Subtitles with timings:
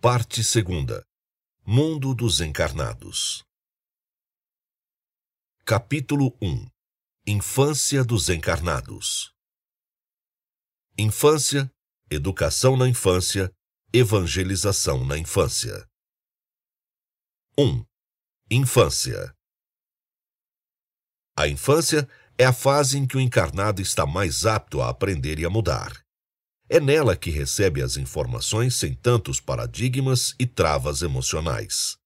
[0.00, 1.02] Parte Segunda.
[1.64, 3.42] Mundo dos Encarnados.
[5.64, 6.68] Capítulo 1
[7.26, 9.32] Infância dos Encarnados.
[10.98, 11.72] Infância,
[12.10, 13.50] Educação na Infância,
[13.90, 15.88] Evangelização na Infância.
[17.58, 17.82] 1.
[18.50, 19.34] Infância.
[21.38, 22.06] A infância
[22.38, 26.05] é a fase em que o encarnado está mais apto a aprender e a mudar.
[26.68, 31.96] É nela que recebe as informações sem tantos paradigmas e travas emocionais.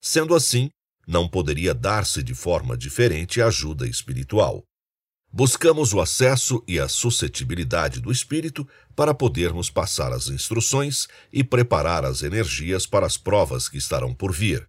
[0.00, 0.68] Sendo assim,
[1.06, 4.62] não poderia dar-se de forma diferente a ajuda espiritual.
[5.32, 12.04] Buscamos o acesso e a suscetibilidade do espírito para podermos passar as instruções e preparar
[12.04, 14.66] as energias para as provas que estarão por vir,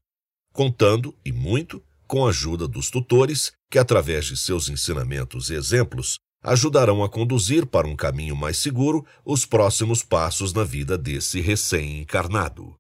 [0.54, 6.20] contando, e muito, com a ajuda dos tutores que, através de seus ensinamentos e exemplos,
[6.42, 12.76] ajudarão a conduzir para um caminho mais seguro os próximos passos na vida desse recém-encarnado.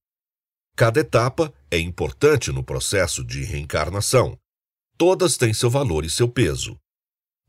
[0.75, 4.37] Cada etapa é importante no processo de reencarnação.
[4.97, 6.79] Todas têm seu valor e seu peso.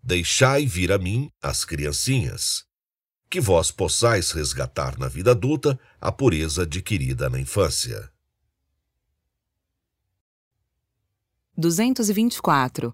[0.02, 2.64] Deixai vir a mim as criancinhas,
[3.30, 8.10] que vós possais resgatar na vida adulta a pureza adquirida na infância.
[11.56, 12.92] 224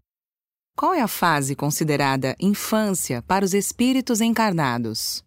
[0.79, 5.25] qual é a fase considerada infância para os espíritos encarnados?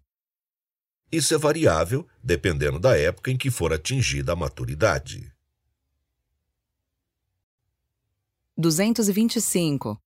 [1.11, 5.29] Isso é variável dependendo da época em que for atingida a maturidade.
[8.57, 10.01] 225.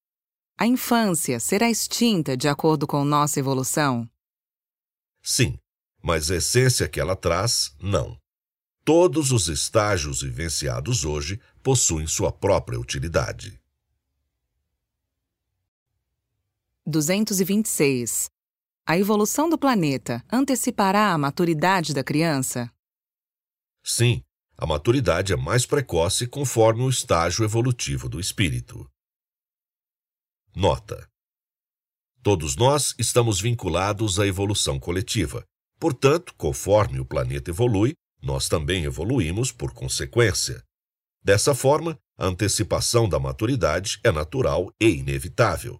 [0.57, 4.09] A infância será extinta de acordo com nossa evolução?
[5.21, 5.59] Sim,
[6.01, 8.17] mas a essência que ela traz, não.
[8.83, 13.63] Todos os estágios vivenciados hoje possuem sua própria utilidade.
[16.87, 18.29] 226.
[18.87, 22.71] A evolução do planeta antecipará a maturidade da criança?
[23.83, 24.21] Sim,
[24.55, 28.87] a maturidade é mais precoce conforme o estágio evolutivo do espírito.
[30.55, 31.09] Nota:
[32.21, 35.43] Todos nós estamos vinculados à evolução coletiva.
[35.79, 40.63] Portanto, conforme o planeta evolui, nós também evoluímos por consequência.
[41.23, 45.79] Dessa forma, a antecipação da maturidade é natural e inevitável.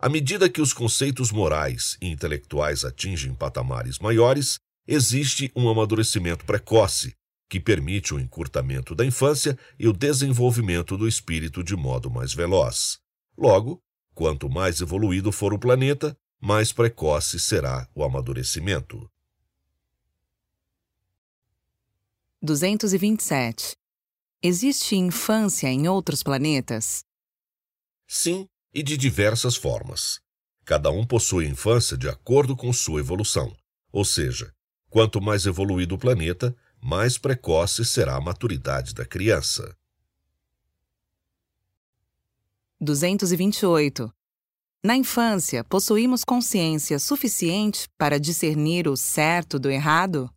[0.00, 7.16] À medida que os conceitos morais e intelectuais atingem patamares maiores, existe um amadurecimento precoce,
[7.48, 13.00] que permite o encurtamento da infância e o desenvolvimento do espírito de modo mais veloz.
[13.36, 13.82] Logo,
[14.14, 19.10] quanto mais evoluído for o planeta, mais precoce será o amadurecimento.
[22.40, 23.74] 227.
[24.40, 27.04] Existe infância em outros planetas?
[28.06, 30.20] Sim, e de diversas formas.
[30.64, 33.56] Cada um possui infância de acordo com sua evolução,
[33.90, 34.52] ou seja,
[34.90, 39.76] quanto mais evoluído o planeta, mais precoce será a maturidade da criança.
[42.80, 44.12] 228.
[44.84, 50.30] Na infância, possuímos consciência suficiente para discernir o certo do errado?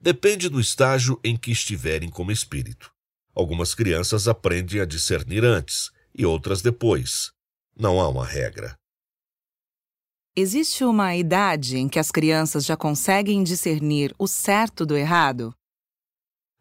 [0.00, 2.90] Depende do estágio em que estiverem como espírito.
[3.34, 7.32] Algumas crianças aprendem a discernir antes, e outras depois.
[7.74, 8.76] Não há uma regra.
[10.36, 15.54] Existe uma idade em que as crianças já conseguem discernir o certo do errado?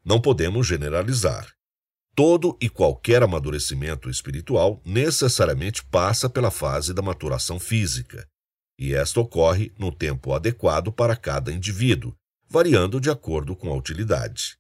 [0.04, 1.52] Não podemos generalizar.
[2.16, 8.26] Todo e qualquer amadurecimento espiritual necessariamente passa pela fase da maturação física,
[8.78, 12.16] e esta ocorre no tempo adequado para cada indivíduo,
[12.48, 14.58] variando de acordo com a utilidade.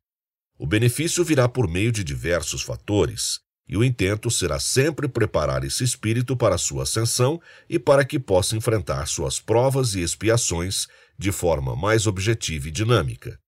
[0.57, 3.39] O benefício virá por meio de diversos fatores,
[3.69, 8.57] e o intento será sempre preparar esse espírito para sua ascensão e para que possa
[8.57, 10.88] enfrentar suas provas e expiações
[11.18, 13.40] de forma mais objetiva e dinâmica.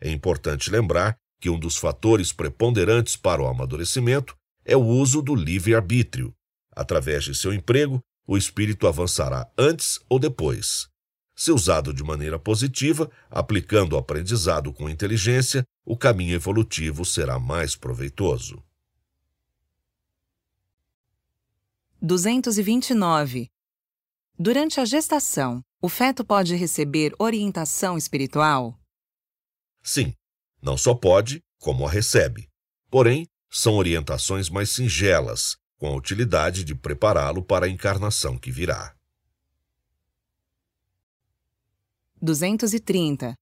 [0.00, 4.34] É importante lembrar que um dos fatores preponderantes para o amadurecimento
[4.64, 6.34] é o uso do livre-arbítrio.
[6.74, 10.88] Através de seu emprego, o espírito avançará antes ou depois.
[11.36, 17.76] Se usado de maneira positiva, aplicando o aprendizado com inteligência, o caminho evolutivo será mais
[17.76, 18.60] proveitoso.
[22.00, 23.50] 229.
[24.38, 28.78] Durante a gestação, o feto pode receber orientação espiritual?
[29.82, 30.14] Sim,
[30.62, 32.48] não só pode, como a recebe.
[32.88, 38.94] Porém, são orientações mais singelas, com a utilidade de prepará-lo para a encarnação que virá.
[42.22, 43.34] 230.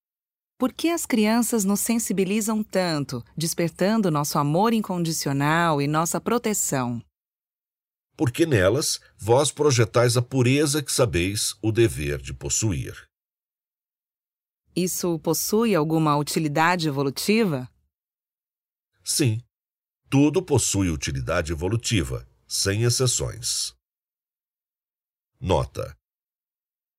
[0.58, 7.02] Por que as crianças nos sensibilizam tanto, despertando nosso amor incondicional e nossa proteção?
[8.16, 13.08] Porque nelas vós projetais a pureza que sabeis o dever de possuir.
[14.74, 17.68] Isso possui alguma utilidade evolutiva?
[19.02, 19.40] Sim,
[20.08, 23.74] tudo possui utilidade evolutiva, sem exceções.
[25.40, 25.96] Nota: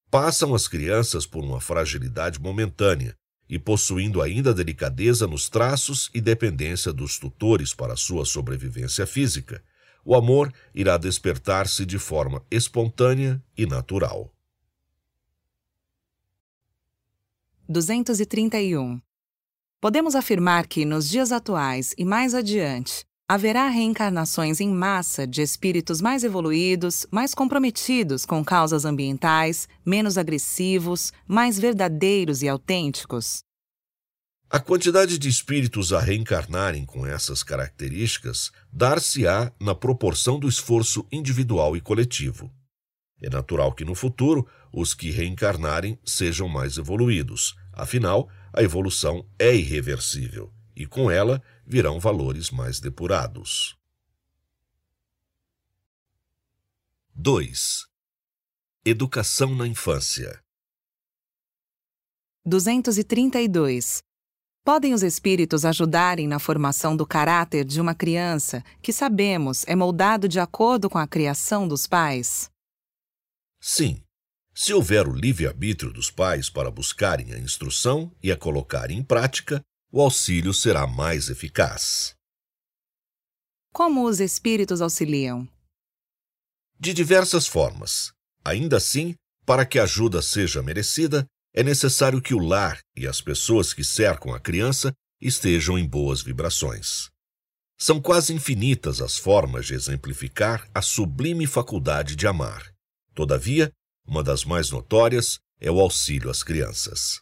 [0.09, 3.15] Passam as crianças por uma fragilidade momentânea
[3.49, 9.63] e possuindo ainda delicadeza nos traços e dependência dos tutores para sua sobrevivência física,
[10.07, 14.31] o amor irá despertar-se de forma espontânea e natural.
[17.67, 19.01] 231.
[19.81, 25.99] Podemos afirmar que, nos dias atuais e mais adiante, haverá reencarnações em massa de espíritos
[25.99, 33.43] mais evoluídos, mais comprometidos com causas ambientais, menos agressivos, mais verdadeiros e autênticos.
[34.49, 41.75] A quantidade de espíritos a reencarnarem com essas características dar-se-á na proporção do esforço individual
[41.75, 42.49] e coletivo.
[43.21, 49.53] É natural que no futuro os que reencarnarem sejam mais evoluídos, afinal, a evolução é
[49.53, 53.75] irreversível e com ela virão valores mais depurados.
[57.13, 57.85] 2.
[58.85, 60.41] Educação na infância.
[62.45, 64.06] 232.
[64.67, 70.27] Podem os espíritos ajudarem na formação do caráter de uma criança que sabemos é moldado
[70.27, 72.49] de acordo com a criação dos pais?
[73.61, 74.03] Sim,
[74.53, 79.61] se houver o livre-arbítrio dos pais para buscarem a instrução e a colocarem em prática,
[79.89, 82.13] o auxílio será mais eficaz.
[83.71, 85.47] Como os espíritos auxiliam?
[86.77, 88.11] De diversas formas.
[88.43, 89.15] Ainda assim,
[89.45, 91.25] para que a ajuda seja merecida,
[91.57, 96.21] é necessário que o lar e as pessoas que cercam a criança estejam em boas
[96.21, 97.09] vibrações.
[97.75, 102.71] São quase infinitas as formas de exemplificar a sublime faculdade de amar.
[103.15, 103.71] Todavia,
[104.05, 107.21] uma das mais notórias é o auxílio às crianças.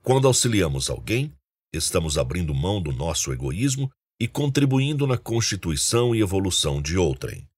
[0.00, 1.34] Quando auxiliamos alguém,
[1.72, 3.90] estamos abrindo mão do nosso egoísmo
[4.20, 7.48] e contribuindo na constituição e evolução de outrem.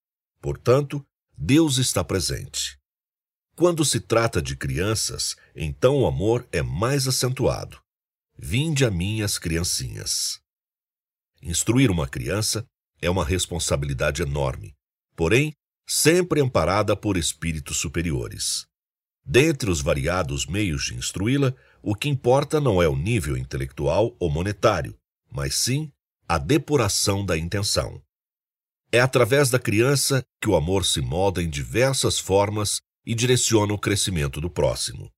[0.40, 1.04] Portanto,
[1.36, 2.78] Deus está presente.
[3.56, 7.80] Quando se trata de crianças, então o amor é mais acentuado.
[8.36, 10.40] Vinde a mim as criancinhas.
[11.40, 12.66] Instruir uma criança
[13.00, 14.74] é uma responsabilidade enorme,
[15.14, 15.52] porém,
[15.86, 18.66] sempre amparada por espíritos superiores.
[19.24, 24.30] Dentre os variados meios de instruí-la, o que importa não é o nível intelectual ou
[24.30, 24.96] monetário,
[25.30, 25.92] mas sim
[26.28, 28.02] a depuração da intenção.
[28.90, 33.78] É através da criança que o amor se molda em diversas formas e direciona o
[33.78, 35.10] crescimento do próximo.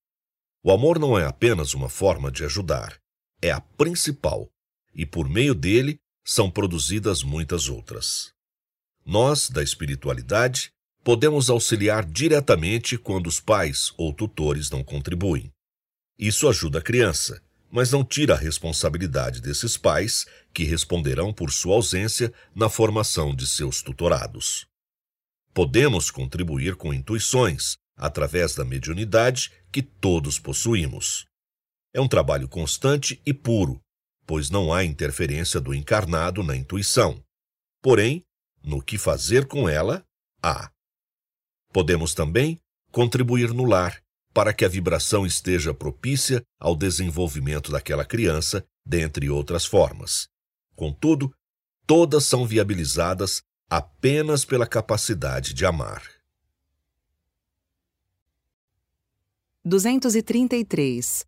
[0.63, 2.99] O amor não é apenas uma forma de ajudar,
[3.41, 4.49] é a principal,
[4.95, 8.33] e por meio dele são produzidas muitas outras.
[9.05, 10.73] Nós, da espiritualidade,
[11.05, 15.53] podemos auxiliar diretamente quando os pais ou tutores não contribuem.
[16.19, 17.41] Isso ajuda a criança,
[17.71, 23.47] mas não tira a responsabilidade desses pais, que responderão por sua ausência na formação de
[23.47, 24.67] seus tutorados.
[25.57, 31.25] Podemos contribuir com intuições, através da mediunidade que todos possuímos.
[31.95, 33.81] É um trabalho constante e puro,
[34.27, 37.25] pois não há interferência do encarnado na intuição.
[37.81, 38.23] Porém,
[38.63, 40.05] no que fazer com ela,
[40.43, 40.71] há.
[41.73, 42.61] Podemos também
[42.93, 43.99] contribuir no lar,
[44.35, 50.29] para que a vibração esteja propícia ao desenvolvimento daquela criança, dentre outras formas.
[50.75, 51.33] Contudo,
[51.87, 56.03] todas são viabilizadas apenas pela capacidade de amar.
[59.65, 61.27] 233.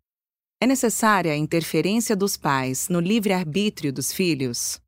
[0.61, 4.79] É necessária a interferência dos pais no livre-arbítrio dos filhos?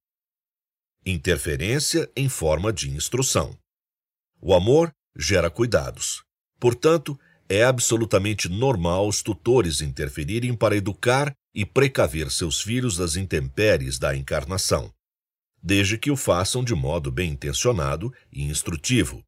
[1.05, 3.57] Interferência em forma de instrução.
[4.39, 6.23] O amor gera cuidados.
[6.59, 13.99] Portanto, é absolutamente normal os tutores interferirem para educar e precaver seus filhos das intempéries
[13.99, 14.93] da encarnação,
[15.61, 19.23] desde que o façam de modo bem intencionado e instrutivo.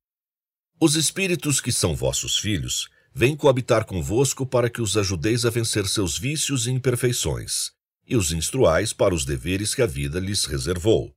[0.79, 5.85] Os espíritos que são vossos filhos vêm coabitar convosco para que os ajudeis a vencer
[5.87, 7.71] seus vícios e imperfeições,
[8.07, 11.13] e os instruais para os deveres que a vida lhes reservou.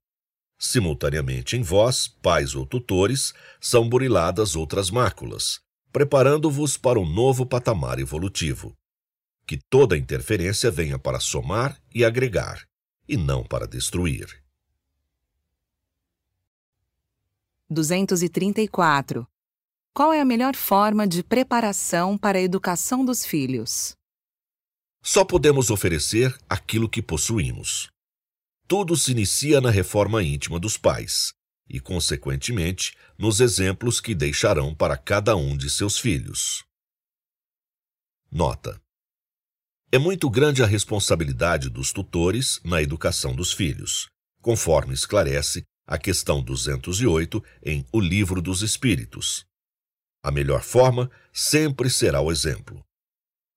[0.58, 5.60] Simultaneamente em vós, pais ou tutores, são buriladas outras máculas,
[5.92, 8.74] preparando-vos para um novo patamar evolutivo.
[9.46, 12.62] Que toda interferência venha para somar e agregar,
[13.08, 14.45] e não para destruir.
[17.68, 19.26] 234.
[19.92, 23.94] Qual é a melhor forma de preparação para a educação dos filhos?
[25.02, 27.88] Só podemos oferecer aquilo que possuímos.
[28.68, 31.32] Tudo se inicia na reforma íntima dos pais
[31.68, 36.64] e, consequentemente, nos exemplos que deixarão para cada um de seus filhos.
[38.30, 38.80] Nota:
[39.90, 44.08] É muito grande a responsabilidade dos tutores na educação dos filhos,
[44.40, 49.46] conforme esclarece a questão 208 em O Livro dos Espíritos.
[50.22, 52.84] A melhor forma sempre será o exemplo.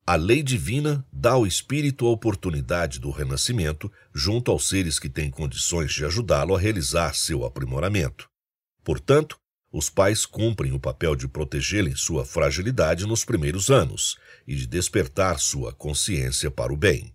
[0.06, 5.30] A lei divina dá ao espírito a oportunidade do renascimento junto aos seres que têm
[5.30, 8.30] condições de ajudá-lo a realizar seu aprimoramento.
[8.84, 9.40] Portanto,
[9.72, 14.18] os pais cumprem o papel de protegê-lo em sua fragilidade nos primeiros anos
[14.48, 17.14] e de despertar sua consciência para o bem.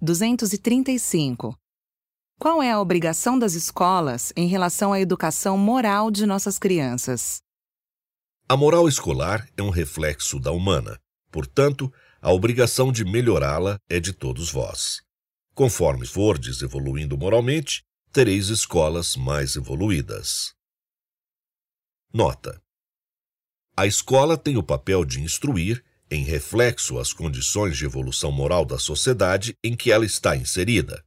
[0.00, 1.59] 235.
[2.40, 7.42] Qual é a obrigação das escolas em relação à educação moral de nossas crianças?
[8.48, 10.98] A moral escolar é um reflexo da humana,
[11.30, 15.02] portanto, a obrigação de melhorá-la é de todos vós.
[15.54, 20.54] Conforme fordes evoluindo moralmente, tereis escolas mais evoluídas.
[22.10, 22.58] Nota:
[23.76, 28.78] A escola tem o papel de instruir, em reflexo às condições de evolução moral da
[28.78, 31.04] sociedade em que ela está inserida.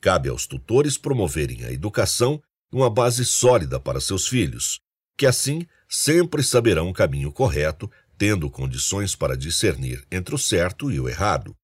[0.00, 2.42] Cabe aos tutores promoverem a educação
[2.72, 4.80] uma base sólida para seus filhos,
[5.16, 10.98] que assim sempre saberão o caminho correto, tendo condições para discernir entre o certo e
[11.00, 11.54] o errado.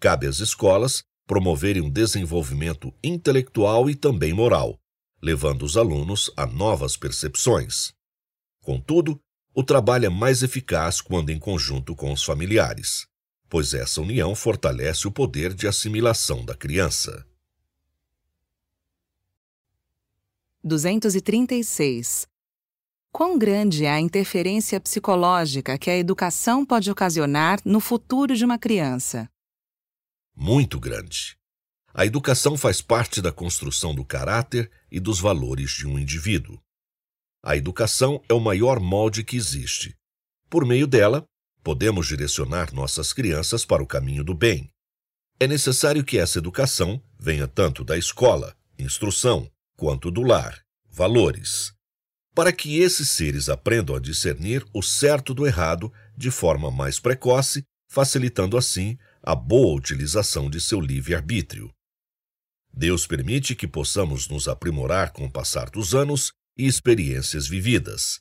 [0.00, 4.78] Cabe às escolas promoverem um desenvolvimento intelectual e também moral,
[5.22, 7.92] levando os alunos a novas percepções.
[8.60, 9.20] Contudo,
[9.54, 13.06] o trabalho é mais eficaz quando em conjunto com os familiares,
[13.48, 17.24] pois essa união fortalece o poder de assimilação da criança.
[20.64, 22.28] 236.
[23.12, 28.56] Quão grande é a interferência psicológica que a educação pode ocasionar no futuro de uma
[28.56, 29.28] criança?
[30.36, 31.36] Muito grande.
[31.92, 36.58] A educação faz parte da construção do caráter e dos valores de um indivíduo.
[37.42, 39.96] A educação é o maior molde que existe.
[40.48, 41.24] Por meio dela,
[41.62, 44.70] podemos direcionar nossas crianças para o caminho do bem.
[45.40, 49.50] É necessário que essa educação venha tanto da escola, instrução,
[49.82, 51.72] quanto do lar, valores,
[52.32, 57.64] para que esses seres aprendam a discernir o certo do errado de forma mais precoce,
[57.88, 61.68] facilitando assim a boa utilização de seu livre-arbítrio.
[62.72, 68.20] Deus permite que possamos nos aprimorar com o passar dos anos e experiências vividas.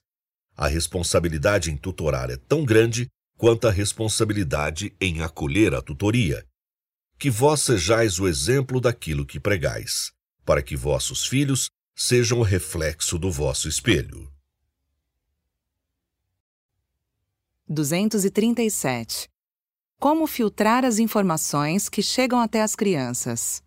[0.58, 6.44] A responsabilidade em tutorar é tão grande quanto a responsabilidade em acolher a tutoria.
[7.20, 10.12] Que vós sejais o exemplo daquilo que pregais
[10.46, 14.32] para que vossos filhos sejam o reflexo do vosso espelho.
[17.68, 19.30] 237.
[19.98, 23.64] Como filtrar as informações que chegam até as crianças?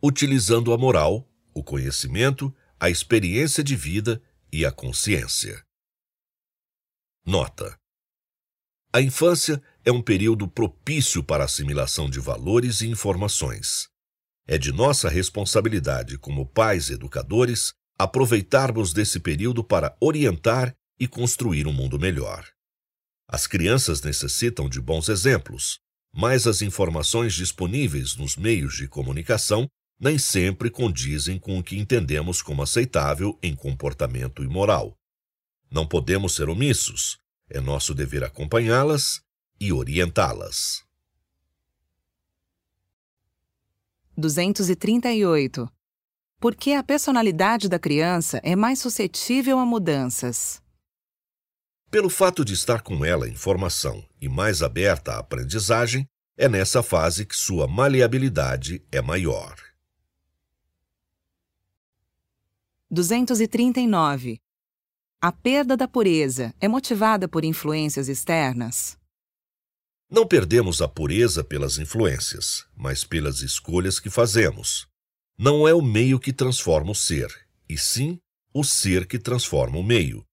[0.00, 4.22] Utilizando a moral, o conhecimento, a experiência de vida
[4.52, 5.64] e a consciência.
[7.24, 7.76] Nota:
[8.92, 13.88] A infância é um período propício para a assimilação de valores e informações.
[14.46, 21.72] É de nossa responsabilidade, como pais educadores, aproveitarmos desse período para orientar e construir um
[21.72, 22.46] mundo melhor.
[23.28, 25.80] As crianças necessitam de bons exemplos,
[26.14, 32.40] mas as informações disponíveis nos meios de comunicação nem sempre condizem com o que entendemos
[32.40, 34.96] como aceitável em comportamento e moral.
[35.70, 37.18] Não podemos ser omissos,
[37.50, 39.20] é nosso dever acompanhá-las
[39.58, 40.85] e orientá-las.
[44.16, 45.68] 238.
[46.40, 50.62] Por que a personalidade da criança é mais suscetível a mudanças?
[51.90, 56.06] Pelo fato de estar com ela em formação e mais aberta à aprendizagem,
[56.36, 59.54] é nessa fase que sua maleabilidade é maior.
[62.90, 64.38] 239.
[65.20, 68.98] A perda da pureza é motivada por influências externas?
[70.08, 74.86] Não perdemos a pureza pelas influências, mas pelas escolhas que fazemos.
[75.36, 77.28] Não é o meio que transforma o ser,
[77.68, 78.18] e sim
[78.54, 80.24] o ser que transforma o meio.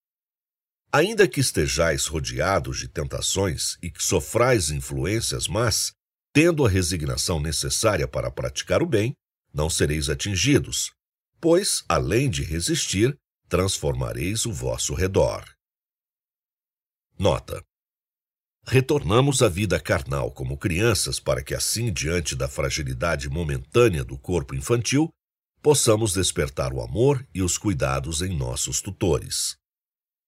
[0.92, 5.92] Ainda que estejais rodeados de tentações e que sofrais influências mas
[6.34, 9.13] tendo a resignação necessária para praticar o bem,
[9.53, 10.92] não sereis atingidos,
[11.39, 13.15] pois, além de resistir,
[13.48, 15.46] transformareis o vosso redor.
[17.20, 17.63] Nota:
[18.65, 24.55] Retornamos à vida carnal como crianças para que, assim, diante da fragilidade momentânea do corpo
[24.55, 25.10] infantil,
[25.62, 29.58] possamos despertar o amor e os cuidados em nossos tutores.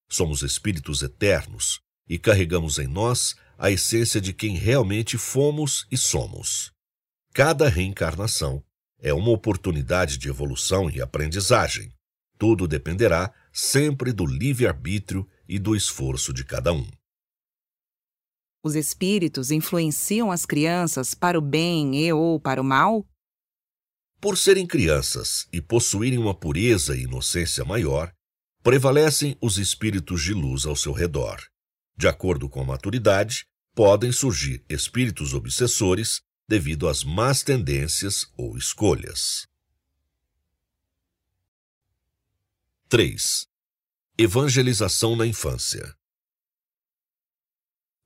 [0.08, 6.70] Somos espíritos eternos e carregamos em nós a essência de quem realmente fomos e somos.
[7.32, 8.62] Cada reencarnação
[9.00, 11.90] é uma oportunidade de evolução e aprendizagem.
[12.38, 16.86] Tudo dependerá sempre do livre-arbítrio e do esforço de cada um.
[18.66, 23.06] Os espíritos influenciam as crianças para o bem e ou para o mal?
[24.20, 28.12] Por serem crianças e possuírem uma pureza e inocência maior,
[28.64, 31.40] prevalecem os espíritos de luz ao seu redor.
[31.96, 39.46] De acordo com a maturidade, podem surgir espíritos obsessores devido às más tendências ou escolhas.
[42.88, 43.46] 3.
[44.18, 45.94] Evangelização na infância.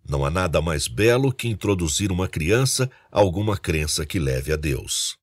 [0.08, 4.56] Não há nada mais belo que introduzir uma criança a alguma crença que leve a
[4.56, 5.16] Deus.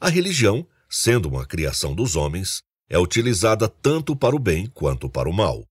[0.00, 5.28] A religião, sendo uma criação dos homens, é utilizada tanto para o bem quanto para
[5.28, 5.64] o mal.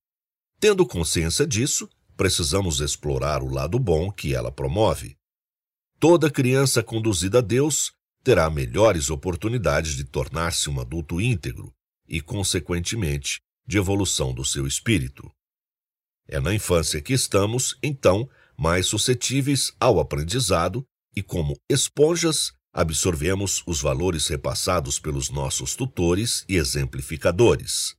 [0.60, 5.16] Tendo consciência disso, precisamos explorar o lado bom que ela promove.
[6.00, 7.92] Toda criança conduzida a Deus
[8.24, 11.74] terá melhores oportunidades de tornar-se um adulto íntegro
[12.08, 15.32] e, consequentemente, de evolução do seu espírito.
[16.28, 23.82] É na infância que estamos, então, mais suscetíveis ao aprendizado e, como esponjas, absorvemos os
[23.82, 27.96] valores repassados pelos nossos tutores e exemplificadores.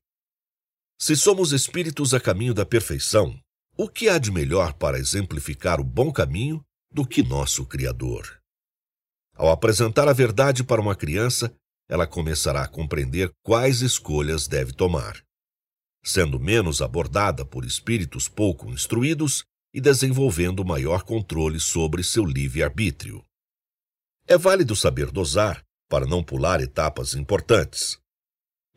[1.00, 3.38] Se somos espíritos a caminho da perfeição,
[3.76, 6.60] o que há de melhor para exemplificar o bom caminho
[6.92, 8.40] do que nosso Criador?
[9.34, 11.54] Ao apresentar a verdade para uma criança,
[11.88, 15.24] ela começará a compreender quais escolhas deve tomar
[16.04, 23.24] sendo menos abordada por espíritos pouco instruídos e desenvolvendo maior controle sobre seu livre-arbítrio.
[24.26, 27.98] É válido saber dosar para não pular etapas importantes.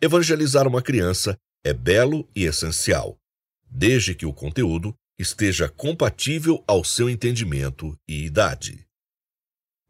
[0.02, 3.18] Evangelizar uma criança é belo e essencial,
[3.70, 8.86] desde que o conteúdo esteja compatível ao seu entendimento e idade.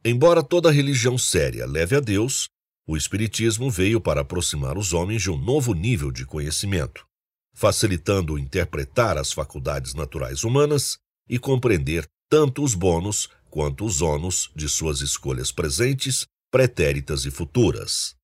[0.03, 2.49] Embora toda religião séria leve a Deus,
[2.87, 7.05] o Espiritismo veio para aproximar os homens de um novo nível de conhecimento
[7.53, 14.69] facilitando interpretar as faculdades naturais humanas e compreender tanto os bônus quanto os ônus de
[14.69, 18.15] suas escolhas presentes, pretéritas e futuras.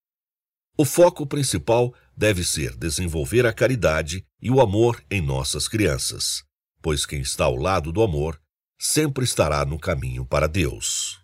[0.77, 6.43] O foco principal deve ser desenvolver a caridade e o amor em nossas crianças,
[6.81, 8.39] pois quem está ao lado do amor
[8.79, 11.19] sempre estará no caminho para Deus.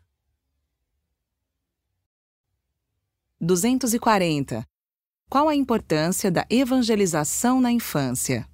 [3.39, 4.65] 240
[5.34, 8.48] qual a importância da evangelização na infância?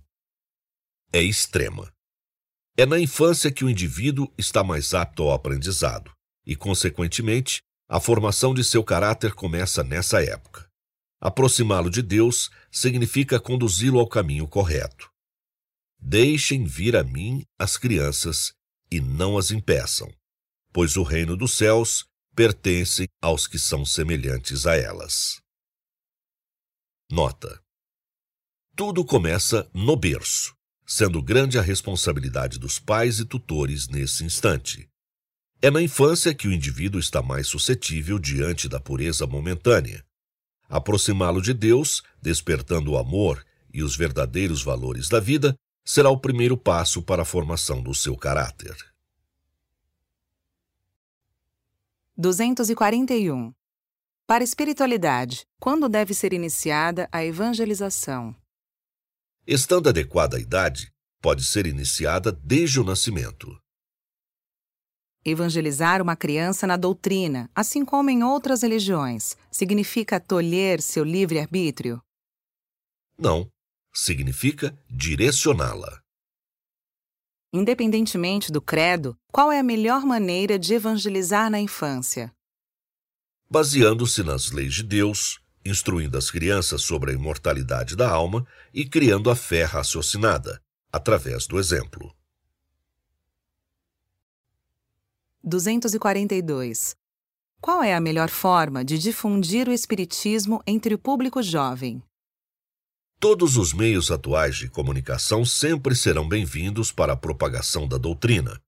[1.11, 1.91] É extrema.
[2.77, 6.09] É na infância que o indivíduo está mais apto ao aprendizado
[6.45, 10.69] e, consequentemente, a formação de seu caráter começa nessa época.
[11.19, 15.11] Aproximá-lo de Deus significa conduzi-lo ao caminho correto.
[15.99, 18.53] Deixem vir a mim as crianças
[18.89, 20.09] e não as impeçam,
[20.71, 25.41] pois o reino dos céus pertence aos que são semelhantes a elas.
[27.11, 27.59] Nota:
[28.75, 34.87] Tudo começa no berço, sendo grande a responsabilidade dos pais e tutores nesse instante.
[35.59, 40.05] É na infância que o indivíduo está mais suscetível diante da pureza momentânea.
[40.69, 43.43] Aproximá-lo de Deus, despertando o amor
[43.73, 48.15] e os verdadeiros valores da vida, será o primeiro passo para a formação do seu
[48.15, 48.77] caráter.
[52.15, 53.58] 241
[54.29, 58.35] para a espiritualidade, quando deve ser iniciada a evangelização?
[59.47, 63.59] Estando adequada a idade, pode ser iniciada desde o nascimento.
[65.25, 71.99] Evangelizar uma criança na doutrina, assim como em outras religiões, significa tolher seu livre-arbítrio?
[73.17, 73.49] Não.
[73.91, 76.03] Significa direcioná-la.
[77.51, 82.31] Independentemente do credo, qual é a melhor maneira de evangelizar na infância?
[83.49, 89.29] Baseando-se nas leis de Deus, instruindo as crianças sobre a imortalidade da alma e criando
[89.29, 92.13] a fé raciocinada, através do exemplo.
[95.43, 96.95] 242.
[97.59, 102.01] Qual é a melhor forma de difundir o Espiritismo entre o público jovem?
[103.19, 108.61] Todos os meios atuais de comunicação sempre serão bem-vindos para a propagação da doutrina.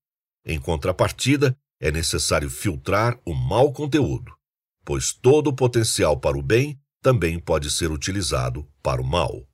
[0.46, 4.36] Em contrapartida, é necessário filtrar o mau conteúdo,
[4.86, 9.51] pois todo o potencial para o bem também pode ser utilizado para o mal.